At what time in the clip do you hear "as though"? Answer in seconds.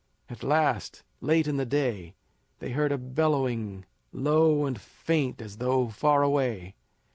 5.43-5.89